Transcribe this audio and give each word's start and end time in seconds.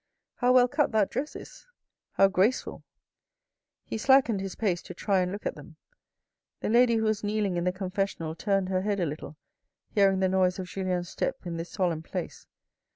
How 0.37 0.51
well 0.51 0.67
cut 0.67 0.91
that 0.93 1.11
dress 1.11 1.35
is! 1.35 1.67
How 2.13 2.27
graceful!" 2.27 2.83
He 3.91 3.99
slackened 3.99 4.41
his 4.41 4.55
pace 4.55 4.81
to 4.81 4.95
try 4.95 5.19
and 5.19 5.31
look 5.31 5.45
at 5.45 5.53
them. 5.53 5.75
The 6.61 6.69
lady 6.69 6.95
who 6.95 7.03
was 7.03 7.23
kneeling 7.23 7.55
in 7.55 7.65
the 7.65 7.71
Confessional 7.71 8.33
turned 8.33 8.69
her 8.69 8.81
head 8.81 8.99
a 8.99 9.05
little 9.05 9.37
hearing 9.91 10.19
the 10.19 10.27
noise 10.27 10.57
of 10.57 10.65
Julien's 10.65 11.09
step 11.09 11.45
in 11.45 11.57
this 11.57 11.69
solemn 11.69 12.01
place. 12.01 12.47